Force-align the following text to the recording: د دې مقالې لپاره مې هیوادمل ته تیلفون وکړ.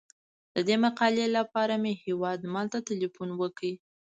د 0.55 0.57
دې 0.67 0.75
مقالې 0.85 1.27
لپاره 1.37 1.73
مې 1.83 1.93
هیوادمل 2.03 2.65
ته 2.73 2.79
تیلفون 2.89 3.29
وکړ. 3.35 3.69